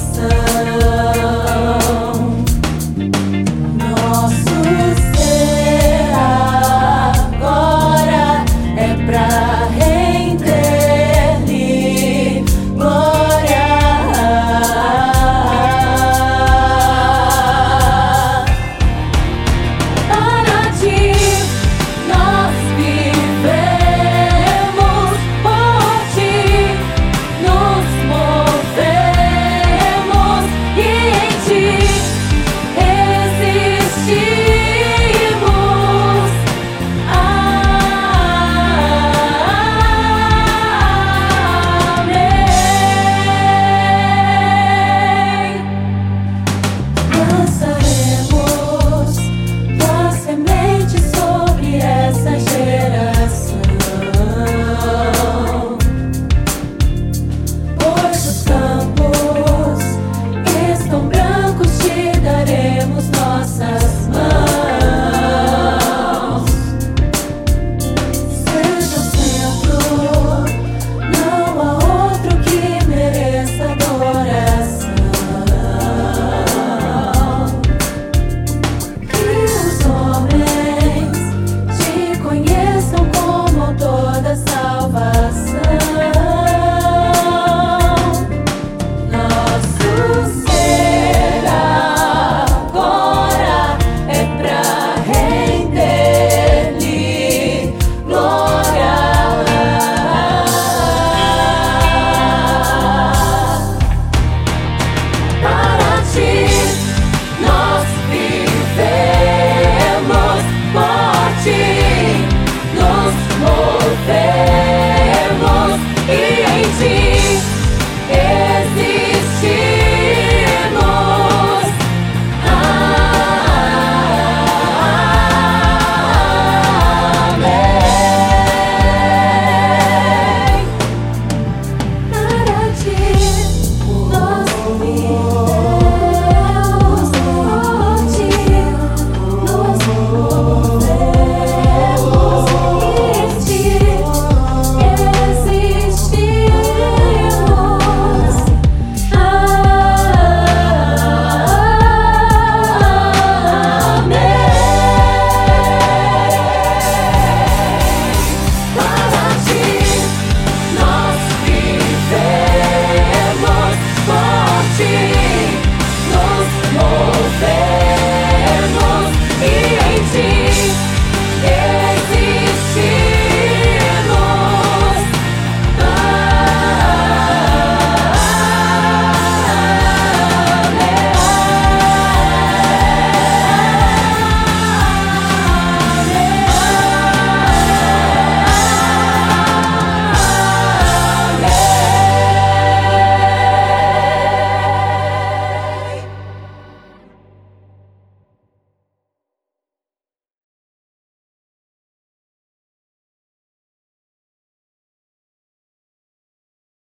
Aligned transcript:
sun. 0.00 0.89